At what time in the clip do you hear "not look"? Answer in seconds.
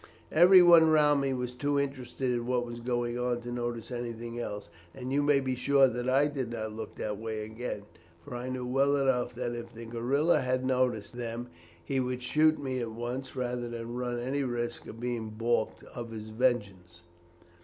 6.51-6.95